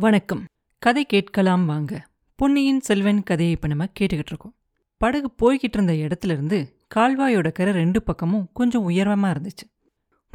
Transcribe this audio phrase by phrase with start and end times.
[0.00, 0.44] வணக்கம்.
[0.78, 2.06] கதை கேட்கலாம் வாங்க.
[2.34, 4.54] பொன்னியின் செல்வன் கதையை இப்போ நம்ம கேட்டுக்கிட்டு இருக்கோம்.
[4.96, 9.64] படகு போய்கிட்டு இருந்த இடத்துல இருந்து கால்வாயோட கரை ரெண்டு பக்கமும் கொஞ்சம் உயரமாக இருந்துச்சு.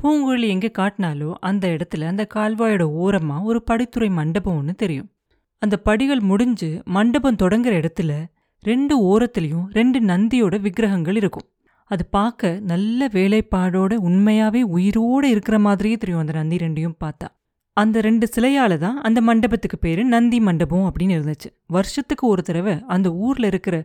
[0.01, 5.11] பூங்குழலி எங்கே காட்டினாலோ அந்த இடத்துல அந்த கால்வாயோட ஓரமாக ஒரு படித்துறை மண்டபம் ஒன்று தெரியும்.
[5.57, 8.25] அந்த படிகள் முடிஞ்சு மண்டபம் தொடங்குற இடத்துல
[8.59, 11.47] ரெண்டு ஓரத்துலேயும் ரெண்டு நந்தியோட விக்கிரகங்கள் இருக்கும்.
[11.85, 16.21] அது பார்க்க நல்ல வேலைப்பாடோட உண்மையாவே உயிரோட இருக்கிற மாதிரியே தெரியும்.
[16.21, 17.27] அந்த நந்தி ரெண்டையும் பார்த்தா.
[17.77, 21.49] அந்த ரெண்டு சிலையால தான் அந்த மண்டபத்துக்கு பேர் நந்தி மண்டபம் அப்படின்னு இருந்துச்சு.
[21.75, 23.75] வருஷத்துக்கு ஒரு தடவை அந்த ஊரில் இருக்கிற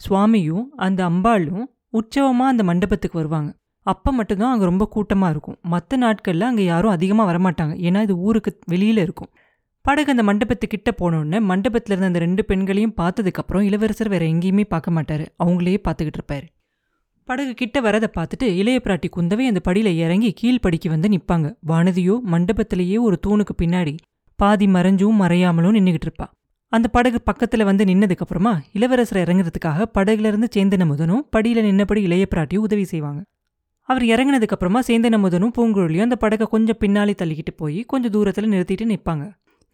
[0.00, 1.64] சுவாமியும் அந்த அம்பாளும்
[1.98, 3.50] உற்சவமாக அந்த மண்டபத்துக்கு வருவாங்க.
[3.86, 5.58] அப்போ மட்டும்தான் அங்கே ரொம்ப கூட்டமாக இருக்கும்.
[5.74, 7.74] மற்ற நாட்களில் அங்கே யாரும் அதிகமாக வரமாட்டாங்க.
[7.88, 9.30] ஏன்னா இது ஊருக்கு வெளியில் இருக்கும்.
[9.84, 15.24] படகு அந்த மண்டபத்துக்கிட்ட போனோடனே மண்டபத்தில் இருந்த அந்த ரெண்டு பெண்களையும் பார்த்ததுக்கப்புறம் இளவரசர் வேறு எங்கேயுமே பார்க்க மாட்டார்.
[15.44, 16.46] அவங்களையே பார்த்துக்கிட்டு இருப்பாரு.
[17.26, 21.46] படகு கிட்ட வரதை பார்த்துட்டு இளைய பிராட்டி குந்தவை அந்த படியில இறங்கி கீழ்ப்படிக்கு வந்து நிப்பாங்க.
[21.66, 23.94] வானதியோ மண்டபத்திலேயே ஒரு தூணுக்கு பின்னாடி
[24.38, 26.26] பாதி மறைஞ்சும் மறையாமலும் நின்னுகிட்டு இருப்பா.
[26.72, 32.26] அந்த படகு பக்கத்துல வந்து நின்னதுக்கு அப்புறமா இளவரசர் இறங்குறதுக்காக படகுல இருந்து சேந்தன முதனும் படியில நின்னபடி இளைய
[32.34, 33.24] பிராட்டியும் உதவி செய்வாங்க.
[33.88, 38.94] அவர் இறங்குனதுக்கு அப்புறமா சேந்தன முதனும் பூங்குழலியும் அந்த படகை கொஞ்சம் பின்னாலே தள்ளிக்கிட்டு போய் கொஞ்சம் தூரத்துல நிறுத்திட்டு
[38.94, 39.24] நிப்பாங்க.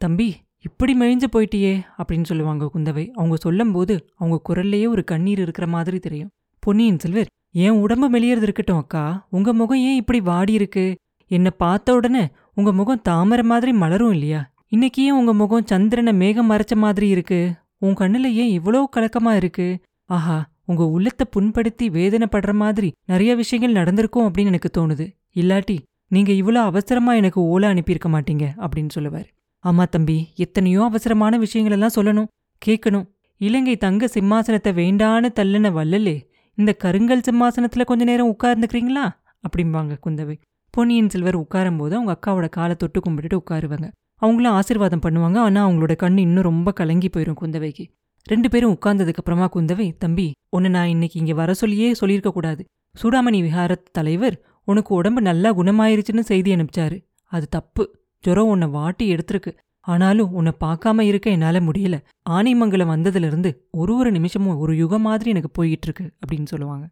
[0.01, 3.05] தம்பி இப்படி மெழிஞ்சு போயிட்டியே அப்படின்னு சொல்லுவாங்க குந்தவை.
[3.11, 6.31] அவங்க சொல்லும்போது அவங்க குரல்லையே ஒரு கண்ணீர் இருக்கிற மாதிரி தெரியும்.
[6.63, 9.27] பொன்னியின் செல்வர் என் உடம்பு மெலியறது இருக்கட்டும் அக்கா.
[9.31, 10.97] உங்க முகம் ஏன் இப்படி வாடி இருக்கு?
[11.27, 14.53] என்னை பார்த்த உடனே உங்க முகம் தாமரை மாதிரி மலரும் இல்லையா?
[14.69, 17.53] இன்னைக்கு ஏன் உங்க முகம் சந்திரனை மேகம் மறைச்ச மாதிரி இருக்கு?
[17.79, 19.81] உன் கண்ணுல ஏன் இவ்வளோ கலக்கமா இருக்கு?
[20.05, 25.07] ஆஹா உங்க உள்ளத்தை புண்படுத்தி வேதனைப்படுற மாதிரி நிறைய விஷயங்கள் நடந்திருக்கும் அப்படின்னு எனக்கு தோணுது.
[25.35, 29.29] இல்லாட்டி நீங்க இவ்வளோ அவசரமா எனக்கு ஓலை அனுப்பியிருக்க மாட்டீங்க அப்படின்னு சொல்லுவார்.
[29.65, 32.31] ஆமா தம்பி எத்தனையோ அவசரமான விஷயங்களெல்லாம் சொல்லணும்
[32.67, 33.07] கேட்கணும்.
[33.37, 36.17] இலங்கை தங்க சிம்மாசனத்தை வேண்டான்னு தள்ளின வல்லலே
[36.55, 39.09] இந்த கருங்கல் சிம்மாசனத்துல கொஞ்ச நேரம் உட்கார்ந்துக்கிறீங்களா?
[39.43, 40.41] அப்படிம்பாங்க குந்தவை.
[40.71, 43.91] பொன்னியின் செல்வர் உட்காரும்போது அவங்க அக்காவோட காலை தொட்டு கும்பிட்டுட்டு உட்காருவாங்க.
[44.15, 45.39] அவங்களும் ஆசீர்வாதம் பண்ணுவாங்க.
[45.39, 47.87] ஆனா அவங்களோட கண்ணு இன்னும் ரொம்ப கலங்கி போயிடும் குந்தவைக்கு.
[48.25, 52.65] ரெண்டு பேரும் உட்கார்ந்ததுக்கு அப்புறமா குந்தவை தம்பி உன்னை நான் இன்னைக்கு இங்க வர சொல்லியே சொல்லியிருக்க கூடாது.
[53.03, 57.05] சூடாமணி விஹாரத் தலைவர் உனக்கு உடம்பு நல்லா குணமாயிருச்சுன்னு செய்தி அனுப்பிச்சாரு.
[57.25, 57.99] அது தப்பு.
[58.21, 59.57] ஜுரம் உன்னை வாட்டி எடுத்திருக்கு.
[59.81, 61.97] ஆனாலும் உன்னை பார்க்காம இருக்க என்னால முடியல.
[62.31, 66.89] ஆனைமங்கலம் வந்ததுலேருந்து ஒரு ஒரு நிமிஷமும் ஒரு யுகம் மாதிரி எனக்கு போய்கிட்டு இருக்கு அப்படின்னு சொல்லுவாங்க.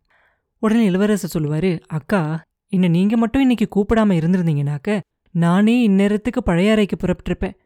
[0.58, 5.00] உடனே இளவரசர் சொல்லுவாரு அக்கா என்னை நீங்க மட்டும் இன்னைக்கு கூப்பிடாம இருந்திருந்தீங்கனாக்க
[5.34, 7.56] நானே இந்நேரத்துக்கு பழைய அறைக்கு புறப்பட்டிருப்பேன்.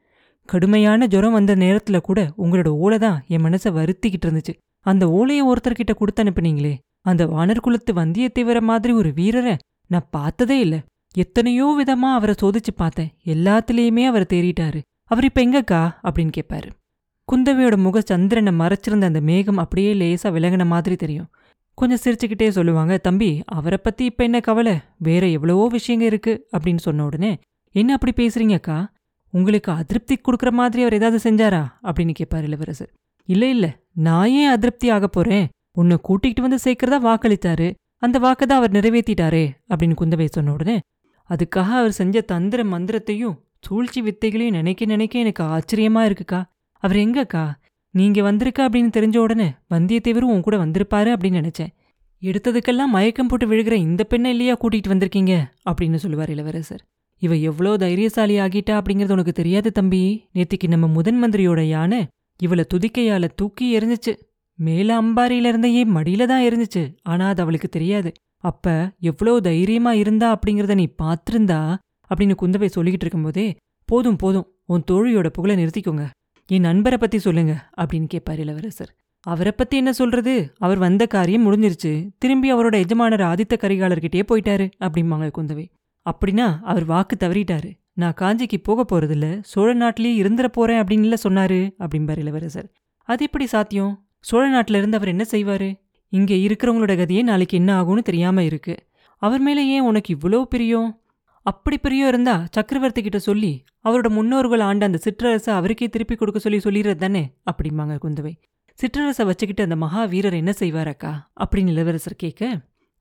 [0.48, 4.54] கடுமையான ஜுரம் வந்த நேரத்துல கூட உங்களோட ஓலை தான் என் மனசை வருத்திக்கிட்டு இருந்துச்சு.
[4.86, 9.56] அந்த ஓலையை ஒருத்தர்கிட்ட கொடுத்து அனுப்புனீங்களே அந்த வானர் குலத்து வந்தியத்தேவர மாதிரி ஒரு வீரரை
[9.86, 10.76] நான் பார்த்ததே இல்ல.
[11.14, 13.10] எத்தனையோ விதமா அவரை சோதிச்சு பார்த்தேன்.
[13.24, 14.80] எல்லாத்துலேயுமே அவர் தேறிட்டாரு.
[15.12, 15.80] அவர் இப்ப எங்கக்கா?
[16.04, 16.68] அப்படின்னு கேட்பாரு
[17.28, 21.28] குந்தவையோட முக சந்திரனை மறைச்சிருந்த அந்த மேகம் அப்படியே லேசா விலகின மாதிரி தெரியும்.
[21.78, 24.74] கொஞ்சம் சிரிச்சுக்கிட்டே சொல்லுவாங்க தம்பி அவரை பத்தி இப்ப என்ன கவலை?
[24.98, 27.32] வேற எவ்வளவோ விஷயங்க இருக்கு அப்படின்னு சொன்ன உடனே
[27.74, 28.78] என்ன அப்படி பேசுறீங்க அக்கா?
[29.34, 31.62] உங்களுக்கு அதிருப்தி கொடுக்குற மாதிரி அவர் ஏதாவது செஞ்சாரா?
[31.82, 32.90] அப்படின்னு கேட்பார் இளவரசர்.
[33.28, 33.66] இல்ல இல்ல
[34.06, 35.46] நான் ஏன் அதிருப்தி ஆக போறேன்?
[35.78, 37.68] உன்னை கூட்டிகிட்டு வந்து சேர்க்கறதா வாக்களித்தாரு.
[38.02, 40.76] அந்த வாக்கை தான் அவர் நிறைவேற்றிட்டாரே அப்படின்னு குந்தவை சொன்ன உடனே
[41.30, 46.40] அதுக்காக அவர் செஞ்ச தந்திர மந்திரத்தையும் சூழ்ச்சி வித்தைகளையும் நினைக்க நினைக்க எனக்கு ஆச்சரியமா இருக்குக்கா.
[46.82, 47.44] அவர் எங்கக்கா?
[47.94, 51.72] நீங்க வந்திருக்க அப்படின்னு தெரிஞ்ச உடனே வந்தியத்தேவரும் உன் கூட வந்திருப்பாரு அப்படின்னு நினைச்சேன்.
[52.22, 55.34] எடுத்ததுக்கெல்லாம் மயக்கம் போட்டு விழுகிற இந்த பெண்ணை இல்லையா கூட்டிட்டு வந்திருக்கீங்க?
[55.70, 56.82] அப்படின்னு சொல்லுவார் இளவரசர்.
[57.18, 60.02] இவ எவ்வளோ தைரியசாலி ஆகிட்டா அப்படிங்கிறது உனக்கு தெரியாது தம்பி.
[60.34, 62.00] நேத்திக்கு நம்ம முதன் மந்திரியோட யானை
[62.40, 64.12] இவளை துதிக்கையால தூக்கி எரிஞ்சிச்சு
[64.58, 66.82] மேல அம்பாரியில இருந்தையே மடியில தான் எரிஞ்சிச்சு.
[67.02, 68.12] ஆனா அது அவளுக்கு தெரியாது.
[68.44, 71.60] அப்ப எவ்வளோ தைரியமா இருந்தா அப்படிங்கிறத நீ பார்த்திருந்தா
[72.12, 76.08] அப்படின்னு குந்தவை சொல்லிக்கிட்டு இருக்கும்போதே போதும் போதும் உன் தோழியோட புகழை நிறுத்திக்கோங்க.
[76.46, 78.96] என் நண்பரை பத்தி சொல்லுங்க அப்படின்னு கேட்பார் இளவரசர்.
[79.20, 80.52] அவரை பத்தி என்ன சொல்றது?
[80.58, 82.10] அவர் வந்த காரியம் முடிஞ்சிருச்சு.
[82.18, 85.70] திரும்பி அவரோட எஜமானர் ஆதித்த கரிகாலர்கிட்டயே போயிட்டாரு அப்படிம்பாங்க குந்தவை.
[86.10, 87.80] அப்படின்னா அவர் வாக்கு தவறிட்டாரு.
[87.92, 89.38] நான் காஞ்சிக்கு போக போறதில்ல.
[89.42, 92.72] சோழ நாட்டிலேயே இருந்துட போறேன் அப்படின்னு சொன்னாரு அப்படிம்பார் இளவரசர்.
[92.98, 94.06] அது எப்படி சாத்தியம்?
[94.20, 95.80] சோழ நாட்டில இருந்து அவர் என்ன செய்வாரு?
[96.08, 98.76] இங்க இருக்கிறவங்களோட கதியே நாளைக்கு என்ன ஆகும்னு தெரியாம இருக்கு.
[99.16, 101.01] அவர் மேல ஏன் உனக்கு இவ்வளோ பிரியம்?
[101.46, 103.52] அப்படி பிரியம் இருந்தா சக்கரவர்த்தி கிட்ட சொல்லி
[103.84, 107.22] அவரோட முன்னோர்கள் ஆண்ட அந்த சிற்றரசை அவருக்கே திருப்பி கொடுக்க சொல்லி சொல்லிடுறது தானே?
[107.50, 108.32] அப்படிம்பாங்க குந்தவை.
[108.78, 112.42] சிற்றரசை வச்சுக்கிட்டு அந்த மகா வீரர் என்ன செய்வார் அக்கா அப்படின்னு இளவரசர் கேட்க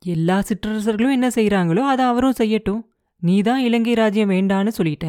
[0.06, 2.82] எல்லா சிற்றரசர்களும் என்ன செய்யறாங்களோ அதை அவரும் செய்யட்டும்.
[3.22, 5.08] நீ தான் இலங்கை ராஜ்யம் வேண்டான்னு சொல்லிட்ட.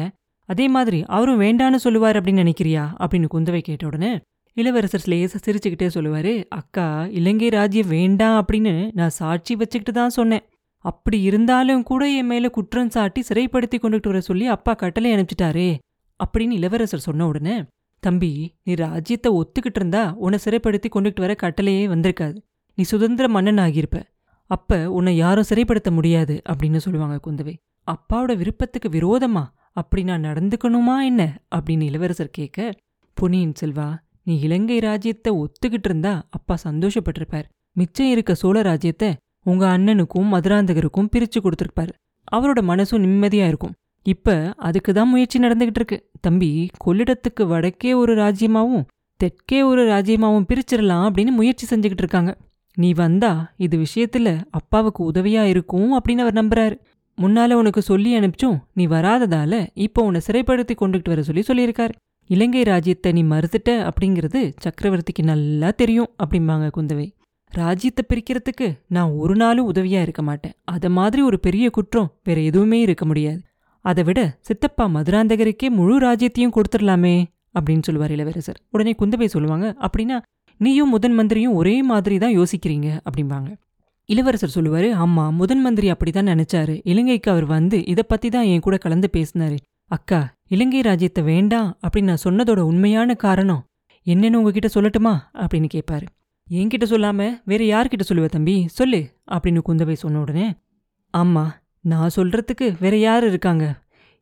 [0.49, 2.83] அதே மாதிரி அவரும் வேண்டான்னு சொல்லுவார் அப்படின்னு நினைக்கிறியா?
[2.99, 4.11] அப்படின்னு குந்தவை கேட்ட உடனே
[4.57, 6.87] இளவரசர் லேச சிரிச்சுக்கிட்டே சொல்லுவாரு அக்கா
[7.19, 10.43] இலங்கை ராஜ்யம் வேண்டாம் அப்படின்னு நான் சாட்சி வச்சுக்கிட்டு தான் சொன்னேன்.
[10.85, 15.69] அப்படி இருந்தாலும் கூட என் மேல குற்றம் சாட்டி சிறைப்படுத்தி கொண்டுட்டு வர சொல்லி அப்பா கட்டளை அனுப்பிச்சிட்டாரே
[16.19, 17.55] அப்படின்னு இளவரசர் சொன்ன உடனே
[18.03, 18.31] தம்பி
[18.63, 22.37] நீ ராஜ்யத்தை ஒத்துக்கிட்டு இருந்தா உன்னை சிறைப்படுத்தி கொண்டுட்டு வர கட்டளையே வந்திருக்காது.
[22.77, 23.99] நீ சுதந்திர மன்னன் ஆகியிருப்ப.
[24.49, 27.53] அப்ப உன்னை யாரும் சிறைப்படுத்த முடியாது அப்படின்னு சொல்லுவாங்க குந்தவை.
[27.87, 29.43] அப்பாவோட விருப்பத்துக்கு விரோதமா?
[29.71, 31.21] அப்படி நான் நடந்துக்கணுமா என்ன?
[31.55, 32.71] அப்படின்னு இளவரசர் கேட்க
[33.17, 33.87] பொன்னியின் செல்வா
[34.23, 37.47] நீ இலங்கை ராஜ்யத்தை ஒத்துக்கிட்டு இருந்தா அப்பா சந்தோஷப்பட்டிருப்பார்.
[37.75, 39.09] மிச்சம் இருக்க சோழ ராஜ்யத்தை
[39.43, 41.93] உங்க அண்ணனுக்கும் மதுராந்தகருக்கும் பிரிச்சு கொடுத்திருப்பாரு.
[42.35, 43.73] அவரோட மனசும் நிம்மதியா இருக்கும்.
[44.05, 45.97] இப்ப அதுக்கு தான் முயற்சி நடந்துகிட்டு இருக்கு.
[46.21, 46.49] தம்பி
[46.85, 48.85] கொள்ளிடத்துக்கு வடக்கே ஒரு ராஜ்யமாவும்
[49.19, 52.37] தெற்கே ஒரு ராஜ்யமாவும் பிரிச்சிடலாம் அப்படின்னு முயற்சி செஞ்சுக்கிட்டு இருக்காங்க.
[52.77, 56.75] நீ வந்தா இது விஷயத்துல அப்பாவுக்கு உதவியா இருக்கும் அப்படின்னு அவர் நம்புறாரு.
[57.17, 61.93] முன்னால உனக்கு சொல்லி அனுப்பிச்சும் நீ வராததால இப்போ உன்னை சிறைப்படுத்தி கொண்டுகிட்டு வர சொல்லி சொல்லியிருக்காரு.
[62.29, 67.07] இலங்கை ராஜ்யத்தை நீ மறுத்துட்ட அப்படிங்கிறது சக்கரவர்த்திக்கு நல்லா தெரியும் அப்படிம்பாங்க குந்தவை.
[67.55, 70.53] ராஜ்யத்தை பிரிக்கிறதுக்கு நான் ஒரு நாளும் உதவியா இருக்க மாட்டேன்.
[70.63, 73.41] அத மாதிரி ஒரு பெரிய குற்றம் வேற எதுவுமே இருக்க முடியாது.
[73.85, 77.15] அதை விட சித்தப்பா மதுராந்தகருக்கே முழு ராஜ்யத்தையும் கொடுத்துடலாமே
[77.55, 78.59] அப்படின்னு சொல்லுவார் இளவரசர்.
[78.69, 80.17] உடனே குந்தவை சொல்லுவாங்க அப்படின்னா
[80.57, 83.49] நீயும் முதன் மந்திரியும் ஒரே மாதிரி தான் யோசிக்கிறீங்க அப்படிம்பாங்க.
[84.09, 86.81] இளவரசர் சொல்லுவாரு அம்மா முதன் மந்திரி அப்படிதான் நினைச்சாரு.
[86.83, 89.57] இலங்கைக்கு அவர் வந்து இதை பத்தி தான் என் கூட கலந்து பேசினாரு.
[89.91, 93.63] அக்கா இலங்கை ராஜ்யத்தை வேண்டாம் அப்படின்னு நான் சொன்னதோட உண்மையான காரணம்
[94.07, 95.13] என்னென்னு உங்ககிட்ட சொல்லட்டுமா?
[95.33, 96.05] அப்படின்னு கேட்பாரு
[96.57, 98.55] என்கிட்ட சொல்லாம வேற யார்கிட்ட சொல்லுவ தம்பி?
[98.77, 98.99] சொல்லு
[99.31, 100.47] அப்படின்னு குந்தவை சொன்ன உடனே
[101.13, 101.43] ஆமா
[101.83, 103.65] நான் சொல்றதுக்கு வேற யார் இருக்காங்க?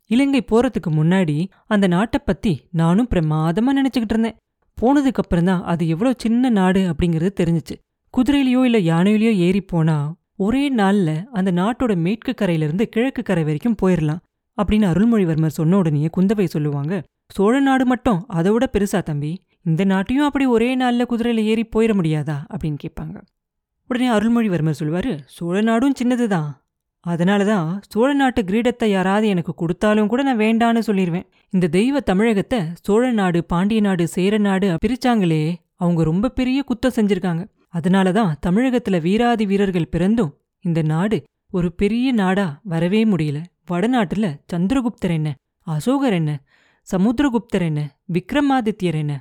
[0.10, 1.36] இலங்கை போறதுக்கு முன்னாடி
[1.66, 4.38] அந்த நாட்டை பத்தி நானும் பிரமாதமா நினைச்சுக்கிட்டு இருந்தேன்.
[4.78, 7.76] போனதுக்கு அப்புறம் தான் அது எவ்வளோ சின்ன நாடு அப்படிங்கிறது தெரிஞ்சுச்சு.
[8.14, 9.98] குதிரையிலயோ இல்ல யானையிலயோ ஏறி போனா
[10.36, 14.22] ஒரே நாள்ல அந்த நாட்டோட மேற்கு கரையிலிருந்து கிழக்கு கரை வரைக்கும் போயிடலாம்
[14.58, 16.94] அப்படின்னு அருள்மொழிவர்மர் சொன்ன உடனே குந்தவை சொல்லுவாங்க
[17.28, 19.32] சோழ நாடு மட்டும் அதை விட பெருசா தம்பி.
[19.66, 22.38] இந்த நாட்டையும் அப்படி ஒரே நாள்ல குதிரையில ஏறி போயிட முடியாதா?
[22.54, 23.18] அப்படின்னு கேட்பாங்க.
[23.90, 26.50] உடனே அருள்மொழிவர்மர் சொல்லுவாரு சோழ நாடும் சின்னது தான்
[27.06, 32.60] அதனால தான் சோழ நாட்டு கிரீடத்தை யாராவது எனக்கு கொடுத்தாலும் கூட நான் வேண்டான்னு சொல்லிடுவேன் இந்த தெய்வ தமிழகத்தை
[32.82, 37.44] சோழ நாடு பாண்டிய நாடு சேர நாடு பிரிச்சாங்களே அவங்க ரொம்ப பெரிய குத்தம் செஞ்சுருக்காங்க.
[37.70, 43.44] அதனால தான் தமிழகத்துல வீராதி வீரர்கள் பிறந்தும் இந்த நாடு ஒரு பெரிய நாடா வரவே முடியல.
[43.70, 45.30] வடநாட்டுல சந்திரகுப்தர் என்ன
[45.68, 46.32] அசோகர் என்ன
[46.88, 47.82] சமுத்திரகுப்தர் என்ன
[48.14, 49.14] விக்ரமாதித்யர் என்ன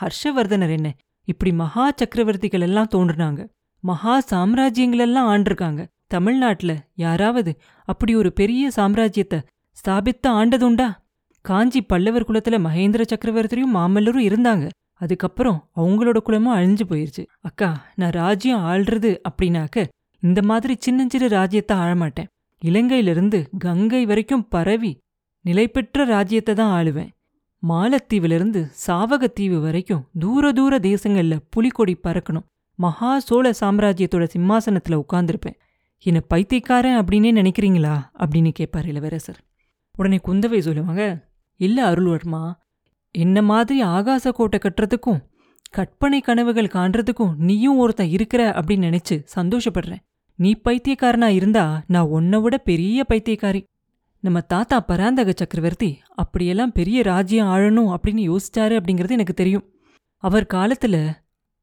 [0.00, 0.88] ஹர்ஷவர்தனர் என்ன
[1.24, 3.40] இப்படி மகா சக்கரவர்த்திகள் எல்லாம் தோன்றுனாங்க.
[3.84, 5.86] மகா சாம்ராஜ்யங்களெல்லாம் ஆண்டிருக்காங்க.
[6.06, 7.52] தமிழ்நாட்டுல யாராவது
[7.88, 9.38] அப்படி ஒரு பெரிய சாம்ராஜ்யத்தை
[9.70, 10.88] ஸ்தாபித்த ஆண்டதுண்டா?
[11.40, 14.68] காஞ்சி பல்லவர் குலத்துல மகேந்திர சக்கரவர்த்தியும் மாமல்லரும் இருந்தாங்க.
[14.94, 17.22] அதுக்கப்புறம் அவங்களோட குலமும் அழிஞ்சு போயிருச்சு.
[17.40, 19.86] அக்கா நான் ராஜ்யம் ஆள்றது அப்படின்னாக்க
[20.22, 22.30] இந்த மாதிரி சின்னஞ்சிறு ராஜ்யத்தை ஆழமாட்டேன்
[22.62, 24.92] இலங்கையிலிருந்து கங்கை வரைக்கும் பரவி
[25.40, 27.10] நிலை பெற்ற ராஜ்யத்தை தான் ஆளுவேன்.
[27.68, 32.46] மாலத்தீவிலிருந்து சாவகத்தீவு வரைக்கும் தூர தூர தேசங்கள்ல புலிக்கொடி பறக்கணும்.
[32.74, 35.58] மகா சோழ சாம்ராஜ்யத்தோட சிம்மாசனத்துல உட்கார்ந்திருப்பேன்.
[35.98, 38.02] என்னை பைத்தியக்காரன் அப்படின்னே நினைக்கிறீங்களா?
[38.18, 39.44] அப்படின்னு கேட்பார் இளவரசர்.
[39.96, 42.52] உடனே குந்தவை சொல்லுவாங்க இல்ல அருள்வர்மா
[43.10, 45.20] என்ன மாதிரி ஆகாச கோட்டை கட்டுறதுக்கும்
[45.70, 50.02] கற்பனை கனவுகள் காண்றதுக்கும் நீயும் ஒருத்தன் இருக்கிற அப்படின்னு நினைச்சு சந்தோஷப்படுறேன்.
[50.34, 53.64] நீ பைத்தியக்காரனா இருந்தா நான் உன்னை விட பெரிய பைத்தியக்காரி.
[54.24, 59.64] நம்ம தாத்தா பராந்தக சக்கரவர்த்தி அப்படியெல்லாம் பெரிய ராஜ்யம் ஆழணும் அப்படின்னு யோசிச்சாரு அப்படிங்கிறது எனக்கு தெரியும்.
[60.22, 60.96] அவர் காலத்துல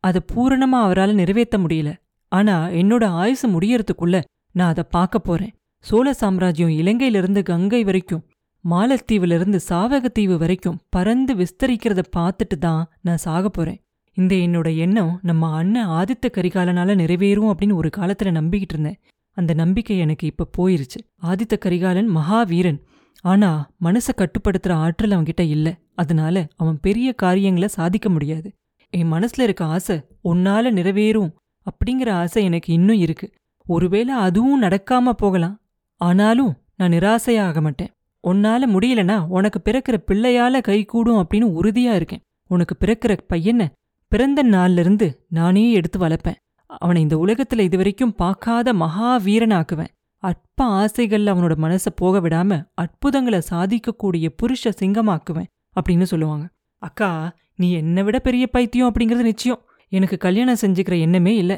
[0.03, 1.91] அதை பூரணமா அவரால் நிறைவேற்ற முடியல.
[2.31, 4.21] ஆனா என்னோட ஆயுசு முடியறதுக்குள்ள
[4.51, 5.53] நான் அதை பார்க்க போறேன்.
[5.83, 8.23] சோழ சாம்ராஜ்யம் இலங்கையிலிருந்து கங்கை வரைக்கும்
[8.65, 13.79] மாலத்தீவிலிருந்து சாவகத்தீவு வரைக்கும் பறந்து விஸ்தரிக்கிறத பார்த்துட்டு தான் நான் சாக போறேன்.
[14.17, 18.99] இந்த என்னோட எண்ணம் நம்ம அண்ணன் ஆதித்த கரிகாலனால நிறைவேறும் அப்படின்னு ஒரு காலத்துல நம்பிக்கிட்டு இருந்தேன்.
[19.41, 20.99] அந்த நம்பிக்கை எனக்கு இப்ப போயிருச்சு.
[21.23, 22.79] ஆதித்த கரிகாலன் மகாவீரன்.
[23.21, 23.49] ஆனா
[23.81, 25.75] மனசை கட்டுப்படுத்துற ஆற்றல் அவன்கிட்ட இல்ல.
[25.95, 28.51] அதனால அவன் பெரிய காரியங்களை சாதிக்க முடியாது.
[28.89, 31.31] என் மனசுல இருக்க ஆசை உன்னால நிறைவேறும்
[31.63, 33.31] அப்படிங்கிற ஆசை எனக்கு இன்னும் இருக்கு.
[33.65, 35.59] ஒருவேளை அதுவும் நடக்காம போகலாம்.
[35.97, 37.91] ஆனாலும் நான் நிராசையாக மாட்டேன்.
[38.27, 42.21] உன்னால முடியலனா உனக்கு பிறக்கிற பிள்ளையால கைகூடும் அப்படின்னு உறுதியா இருக்கேன்.
[42.47, 43.69] உனக்கு பிறக்கிற பையனை
[44.07, 46.39] பிறந்த நாள்ல இருந்து நானே எடுத்து வளர்ப்பேன்.
[46.77, 49.91] அவனை இந்த உலகத்துல இதுவரைக்கும் பார்க்காத மகா வீரனாக்குவேன்.
[50.17, 56.49] அற்ப ஆசைகள்ல அவனோட மனசை போக விடாம அற்புதங்களை சாதிக்கக்கூடிய புருஷ சிங்கமாக்குவேன் அப்படின்னு சொல்லுவாங்க.
[56.77, 59.61] அக்கா நீ என்னை விட பெரிய பைத்தியம் அப்படிங்கிறது நிச்சயம்.
[59.89, 61.57] எனக்கு கல்யாணம் செஞ்சுக்கிற எண்ணமே இல்லை.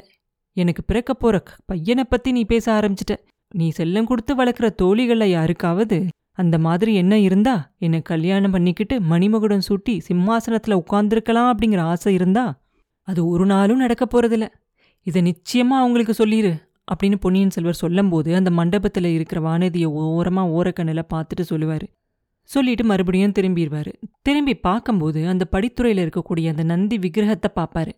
[0.57, 3.15] எனக்கு பிறக்க போற பையனை பத்தி நீ பேச ஆரம்பிச்சிட்ட.
[3.55, 9.99] நீ செல்லம் கொடுத்து வளர்க்குற தோழிகள்ல யாருக்காவது அந்த மாதிரி என்ன இருந்தா என்னை கல்யாணம் பண்ணிக்கிட்டு மணிமகுடம் சூட்டி
[10.07, 12.61] சிம்மாசனத்துல உட்கார்ந்துருக்கலாம் அப்படிங்கிற ஆசை இருந்தா
[13.01, 14.47] அது ஒரு நாளும் நடக்க போறதில்லை.
[15.03, 16.53] இதை நிச்சயமா அவங்களுக்கு சொல்லிரு
[16.91, 21.87] அப்படின்னு பொன்னியின் செல்வர் சொல்லும்போது அந்த மண்டபத்துல இருக்கிற வானதியை ஓரமா ஓரக்கண்ணில் பார்த்துட்டு சொல்லுவாரு.
[22.41, 27.91] சொல்லிட்டு மறுபடியும் திரும்பிடுவாரு திரும்பி பார்க்கும்போது அந்த படித்துறையில இருக்கக்கூடிய அந்த நந்தி விக்கிரகத்தை பார்ப்பாரு.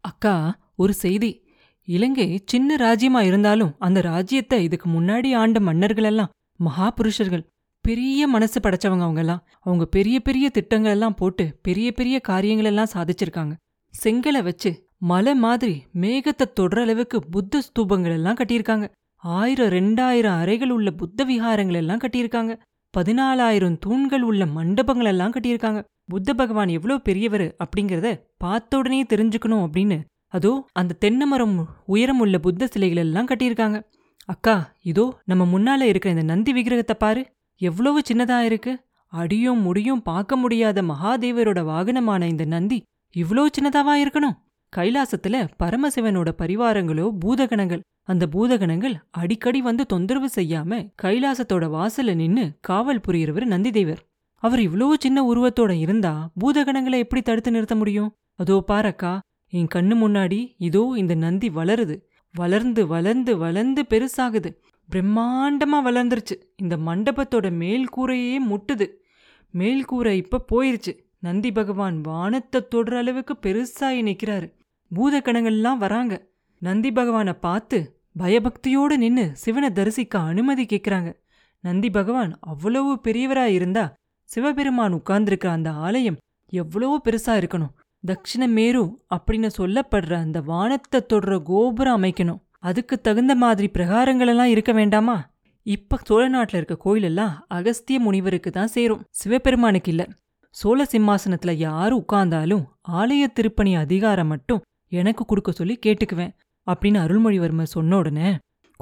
[0.00, 0.34] அக்கா
[0.76, 1.48] ஒரு செய்தி.
[1.84, 7.44] இலங்கை சின்ன ராஜ்யமா இருந்தாலும் அந்த ராஜ்யத்தை இதுக்கு முன்னாடி ஆண்ட மன்னர்கள் எல்லாம் மகாபுருஷர்கள்
[7.84, 13.52] பெரிய மனசு படைச்சவங்க அவங்கெல்லாம் அவங்க பெரிய பெரிய திட்டங்கள் எல்லாம் போட்டு பெரிய பெரிய காரியங்களெல்லாம் சாதிச்சிருக்காங்க.
[13.94, 18.86] செங்கலை வச்சு மலை மாதிரி மேகத்தை தொடர அளவுக்கு புத்த ஸ்தூபங்கள் எல்லாம் கட்டியிருக்காங்க.
[19.24, 22.52] ஆயிரம் ரெண்டாயிரம் அறைகள் உள்ள புத்த விஹாரங்கள் எல்லாம் கட்டியிருக்காங்க.
[22.94, 25.80] பதினாலாயிரம் தூண்கள் உள்ள மண்டபங்கள் எல்லாம் கட்டியிருக்காங்க.
[26.04, 29.98] புத்த பகவான் எவ்வளோ பெரியவர் அப்படிங்கிறத பார்த்த உடனே தெரிஞ்சுக்கணும் அப்படின்னு
[30.32, 33.78] அதோ அந்த தென்னை மரம் உயரம் உள்ள புத்த சிலைகள் எல்லாம் கட்டியிருக்காங்க.
[34.28, 34.56] அக்கா
[34.90, 37.22] இதோ நம்ம முன்னால இருக்கிற இந்த நந்தி விக்கிரகத்தை பாரு.
[37.60, 38.72] எவ்வளவு சின்னதா இருக்கு.
[39.12, 42.78] அடியும் முடியும் பார்க்க முடியாத மகாதேவரோட வாகனமான இந்த நந்தி
[43.14, 44.36] இவ்ளோ சின்னதாவா இருக்கணும்?
[44.76, 53.46] கைலாசத்துல பரமசிவனோட பரிவாரங்களோ பூதகணங்கள் அந்த பூதகணங்கள் அடிக்கடி வந்து தொந்தரவு செய்யாம கைலாசத்தோட வாசல்ல நின்னு காவல் புரியறவர்
[53.46, 54.00] நந்திதேவர்.
[54.42, 58.10] அவர் இவ்ளோ சின்ன உருவத்தோட இருந்தா பூதகணங்களை எப்படி தடுத்து நிறுத்த முடியும்?
[58.34, 59.12] அதோ பாரக்கா
[59.52, 61.96] என் கண்ணு முன்னாடி இதோ இந்த நந்தி வளருது.
[62.34, 64.50] வளர்ந்து வளர்ந்து வளர்ந்து பெருசாகுது.
[64.88, 66.36] பிரம்மாண்டமா வளர்ந்துருச்சு.
[66.56, 68.86] இந்த மண்டபத்தோட மேல் கூரையே முட்டுது.
[69.54, 70.92] மேல் கூரை இப்ப போயிருச்சு.
[71.18, 74.48] நந்தி பகவான் வானத்தை தொடுற அளவுக்கு பெருசாகி நிற்கிறாரு
[74.94, 76.14] பூதக்கணங்கள்லாம் வராங்க.
[76.62, 77.78] நந்தி பகவானை பார்த்து
[78.18, 81.10] பயபக்தியோடு நின்னு சிவனை தரிசிக்க அனுமதி கேட்குறாங்க
[81.64, 83.84] நந்தி பகவான் அவ்வளவு பெரியவரா இருந்தா
[84.30, 86.18] சிவபெருமான் உட்கார்ந்திருக்கிற அந்த ஆலயம்
[86.52, 87.72] எவ்வளவோ பெருசா இருக்கணும்.
[88.04, 88.82] தக்ஷிண மேரு
[89.14, 92.40] அப்படின்னு சொல்லப்படுற அந்த வானத்தை தொடுற கோபுரம் அமைக்கணும்.
[92.58, 95.16] அதுக்கு தகுந்த மாதிரி பிரகாரங்களெல்லாம் இருக்க வேண்டாமா?
[95.66, 99.04] இப்ப சோழ நாட்டில் இருக்க கோயிலெல்லாம் அகஸ்திய முனிவருக்கு தான் சேரும்.
[99.10, 100.08] சிவபெருமானுக்கு இல்ல.
[100.54, 106.34] சோழ சிம்மாசனத்துல யாரு உட்கார்ந்தாலும் ஆலய திருப்பணி அதிகாரம் மட்டும் எனக்கு கொடுக்க சொல்லி கேட்டுக்குவேன்
[106.66, 108.30] அப்படின்னு அருள்மொழிவர்மர் சொன்ன உடனே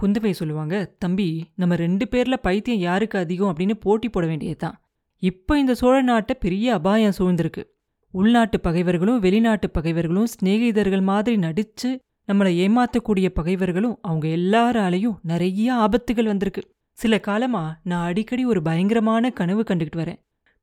[0.03, 3.55] குந்தவை சொல்லுவாங்க தம்பி நம்ம ரெண்டு பேரில் பைத்தியம் யாருக்கு அதிகம்?
[3.55, 4.81] அப்படின்னு போட்டி போட வேண்டியதுதான்.
[5.23, 7.65] இப்போ இந்த சோழ நாட்டை பெரிய அபாயம் சூழ்ந்திருக்கு.
[8.11, 11.91] உள்நாட்டு பகைவர்களும் வெளிநாட்டு பகைவர்களும் சிநேகிதர்கள் மாதிரி நடிச்சு
[12.29, 16.63] நம்மளை ஏமாற்றக்கூடிய பகைவர்களும் அவங்க எல்லாராலையும் நிறைய ஆபத்துகள் வந்திருக்கு.
[16.99, 20.21] சில காலமா நான் அடிக்கடி ஒரு பயங்கரமான கனவு கண்டுக்கிட்டு வரேன்.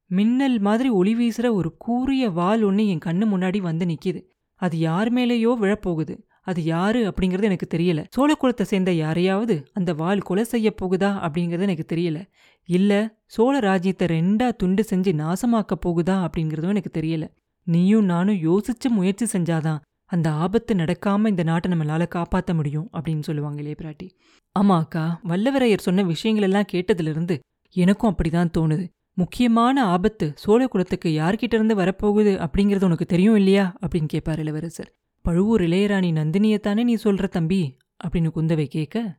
[0.07, 4.19] மின்னல் மாதிரி ஒளி வீசுகிற ஒரு கூரிய வால் ஒன்று என் கண்ணு முன்னாடி வந்து நிற்கிது
[4.55, 6.15] அது யார் மேலேயோ விழப்போகுது.
[6.41, 8.05] அது யாரு அப்படிங்கிறது எனக்கு தெரியல.
[8.15, 12.19] சோழக்குலத்தை சேர்ந்த யாரையாவது அந்த வால் கொலை செய்ய போகுதா அப்படிங்கிறது எனக்கு தெரியல.
[12.69, 12.91] இல்ல
[13.25, 17.27] சோழ ராஜ்யத்தை ரெண்டா துண்டு செஞ்சு நாசமாக்க போகுதா அப்படிங்கிறதும் எனக்கு தெரியல.
[17.67, 23.61] நீயும் நானும் யோசிச்சு முயற்சி செஞ்சாதான் அந்த ஆபத்து நடக்காம இந்த நாட்டை நம்மளால காப்பாத்த முடியும் அப்படின்னு சொல்லுவாங்க
[23.61, 24.07] இளைய பிராட்டி.
[24.59, 27.39] ஆமா அக்கா வல்லவரையர் சொன்ன விஷயங்கள் எல்லாம் கேட்டதுல இருந்து
[27.75, 28.85] எனக்கும் அப்படிதான் தோணுது.
[29.17, 33.77] முக்கியமான ஆபத்து சோழ குலத்துக்கு யார்கிட்ட இருந்து வரப்போகுது அப்படிங்கிறது உனக்கு தெரியும் இல்லையா?
[33.81, 34.93] அப்படின்னு கேட்பார் இளவரசர்.
[35.21, 37.77] பழுவூர் இளையராணி நந்தினியத்தானே நீ சொல்ற தம்பி?
[38.03, 39.17] அப்படின்னு குந்தவை கேட்க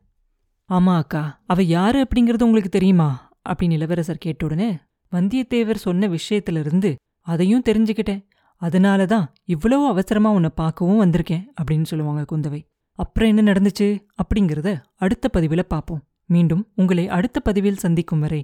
[0.69, 3.31] ஆமா அக்கா அவ யாரு அப்படிங்கிறது உங்களுக்கு தெரியுமா?
[3.49, 4.77] அப்படின்னு இளவரசர் கேட்ட உடனே
[5.11, 8.27] வந்தியத்தேவர் சொன்ன விஷயத்துல இருந்து அதையும் தெரிஞ்சுக்கிட்டேன்.
[8.61, 12.61] அதனால தான் இவ்வளவு அவசரமா உன்னை பார்க்கவும் வந்திருக்கேன் அப்படின்னு சொல்லுவாங்க குந்தவை.
[12.93, 14.05] அப்புறம் என்ன நடந்துச்சு?
[14.21, 16.03] அப்படிங்கிறத அடுத்த பதிவில் பார்ப்போம்.
[16.25, 18.43] மீண்டும் உங்களை அடுத்த பதிவில் சந்திக்கும் வரை